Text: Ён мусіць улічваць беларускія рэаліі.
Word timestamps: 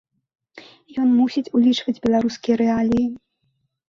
Ён 1.03 1.09
мусіць 1.17 1.43
улічваць 1.59 1.95
беларускія 2.05 2.55
рэаліі. 2.63 3.05